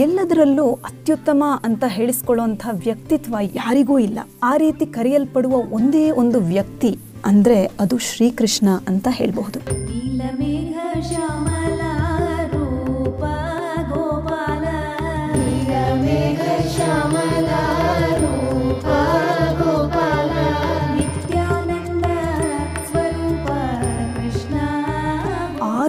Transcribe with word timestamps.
ಎಲ್ಲದರಲ್ಲೂ 0.00 0.72
ಅತ್ಯುತ್ತಮ 0.72 1.44
ಅಂತ 1.64 1.84
ಹೇಳಿಸ್ಕೊಳ್ಳುವಂಥ 1.86 2.66
ವ್ಯಕ್ತಿತ್ವ 2.72 3.36
ಯಾರಿಗೂ 3.40 3.98
ಇಲ್ಲ. 3.98 4.18
ಆ 4.42 4.56
ರೀತಿ 4.56 4.86
ಕರೆಯಲ್ಪಡುವ 4.86 5.52
ಒಂದೇ 5.52 6.10
ಒಂದು 6.10 6.40
ವ್ಯಕ್ತಿ 6.40 6.98
ಅಂದ್ರೆ 7.24 7.66
ಅದು 7.66 7.98
ಶ್ರೀಕೃಷ್ಣ 7.98 8.68
ಅಂತ 8.88 9.08
ಹೇಳಬಹುದು. 9.10 9.58
ನೀಲಮೇಘ 9.86 11.00
ಶ್ಯಾಮಲ 11.00 11.80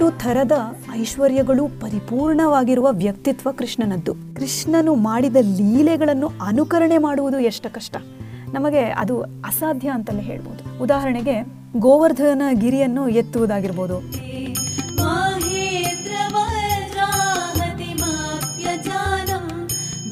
ಆರು 0.02 0.18
ಥರದ 0.18 0.52
ಐಶ್ವರ್ಯಗಳು 0.94 1.68
ಪರಿಪೂರ್ಣವಾಗಿರುವ 1.68 2.88
ವ್ಯಕ್ತಿತ್ವ 2.92 3.52
ಕೃಷ್ಣನದ್ದು. 3.52 4.14
ಕೃಷ್ಣನು 4.14 4.96
ಮಾಡಿದ 4.96 5.36
ಲೀಲೆಗಳನ್ನು 5.36 6.32
ಅನುಕರಣೆ 6.42 6.98
ಮಾಡುವುದು 6.98 7.40
ಎಷ್ಟು 7.40 7.74
ಕಷ್ಟ. 7.74 7.96
ನಮಗೆ 8.54 8.80
ಅದು 8.80 9.22
ಅಸಾಧ್ಯ 9.22 9.90
ಅಂತಲೇ 9.90 10.22
ಹೇಳ್ಬೋದು. 10.22 10.84
ಉದಾಹರಣೆಗೆ 10.84 11.46
ಗೋವರ್ಧನ 11.78 12.42
ಗಿರಿಯನ್ನು 12.52 13.10
ಎತ್ತುವುದಾಗಿರ್ಬೋದು. 13.10 14.00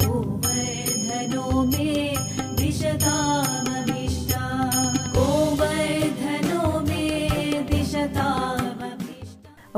ಗೋವರ್ಧನೋ 0.08 1.61
ಮೇ 1.66 2.17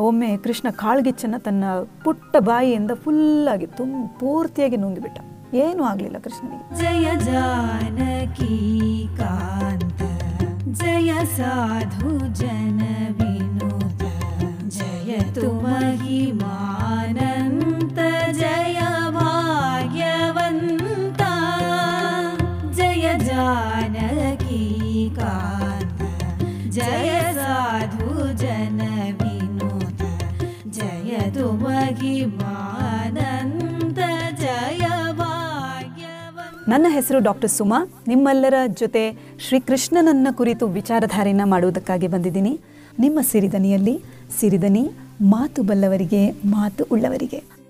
ಒಮ್ಮೆ 0.06 0.38
ಕೃಷ್ಣ 0.38 0.68
ಕಾಳ್ಗಿಚ್ಚನ್ನು 0.76 1.44
ತನ್ನ 1.44 1.64
ಪುಟ್ಟ 2.04 2.36
ಬಾಯಿಯಿಂದ 2.40 2.92
ಫುಲ್ಲಾಗಿ 3.04 3.68
ತುಂಬ 3.80 4.20
ಪೂರ್ತಿಯಾಗಿ 4.20 4.78
ನುಂಗಿಬಿಟ್ಟ. 4.78 5.20
ಏನೂ 5.64 5.84
ಆಗಲಿಲ್ಲ 5.84 6.18
ಕೃಷ್ಣನಿಗೆ. 6.18 6.64
ಜಯ 6.80 7.08
ಜಾನಕಿ 7.26 8.56
ಕಾಂತ, 9.20 10.02
ಜಯ 10.82 11.12
ಸಾಧು 11.38 12.10
ಜನ 12.42 12.82
ವಿನೋದ 13.18 14.02
ಜಯ 14.78 15.18
ತುಮಹಿ 15.36 16.22
ಮಾನಂತ, 16.42 18.00
ಜಯ 18.40 18.80
ಭಾಗ್ಯವಂತ, 19.18 21.22
ಜಯ 22.80 23.06
ಜಾನಕಿ 23.30 24.64
ಕಾಂತ, 25.20 26.02
ಜಯ 26.78 27.12
ಸಾಧು 27.40 28.11
ನನ್ನ 36.68 36.86
ಹೆಸರು 36.90 37.20
ಡಾಕ್ಟರ್ 37.20 37.50
ಸುಮಾ. 37.50 37.88
ನಿಮ್ಮೆಲ್ಲರ 38.08 38.54
ಜೊತೆ 38.68 39.12
ಶ್ರೀಕೃಷ್ಣನನ್ನ 39.40 40.28
ಕುರಿತು 40.32 40.68
ವಿಚಾರಧಾರೆಯನ್ನ 40.68 41.42
ಮಾಡುವುದಕ್ಕಾಗಿ 41.46 42.08
ಬಂದಿದ್ದೀನಿ. 42.08 42.60
ನಿಮ್ಮ 43.00 43.20
ಸಿರಿದನಿಯಲ್ಲಿ 43.22 44.04
ಸಿರಿದನಿ 44.40 44.92
ಮಾತು 45.22 45.64
ಬಲ್ಲವರಿಗೆ 45.64 46.32
ಮಾತು 46.32 46.84
ಉಳ್ಳವರಿಗೆ. 46.92 47.61